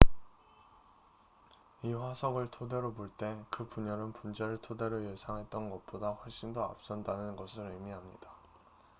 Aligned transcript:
"""이 1.83 1.93
화석을 1.93 2.49
토대로 2.49 2.91
볼 2.91 3.11
때 3.19 3.37
그 3.51 3.67
분열은 3.69 4.13
분자를 4.13 4.57
토대로 4.59 5.05
예상했던 5.05 5.69
것보다 5.69 6.09
훨씬 6.13 6.55
더 6.55 6.63
앞선다는 6.63 7.35
것을 7.35 7.69
의미합니다. 7.71 8.27